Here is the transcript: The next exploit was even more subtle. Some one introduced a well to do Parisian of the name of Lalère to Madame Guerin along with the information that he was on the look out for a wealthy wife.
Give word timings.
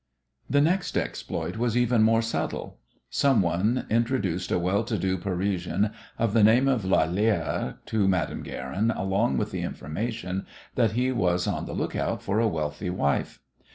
The 0.49 0.61
next 0.61 0.97
exploit 0.97 1.57
was 1.57 1.77
even 1.77 2.01
more 2.01 2.23
subtle. 2.23 2.79
Some 3.11 3.43
one 3.43 3.85
introduced 3.87 4.49
a 4.49 4.57
well 4.57 4.83
to 4.85 4.97
do 4.97 5.15
Parisian 5.15 5.91
of 6.17 6.33
the 6.33 6.43
name 6.43 6.67
of 6.67 6.81
Lalère 6.81 7.77
to 7.85 8.07
Madame 8.07 8.41
Guerin 8.41 8.89
along 8.89 9.37
with 9.37 9.51
the 9.51 9.61
information 9.61 10.47
that 10.73 10.93
he 10.93 11.11
was 11.11 11.45
on 11.45 11.67
the 11.67 11.73
look 11.73 11.95
out 11.95 12.23
for 12.23 12.39
a 12.39 12.47
wealthy 12.47 12.89
wife. 12.89 13.41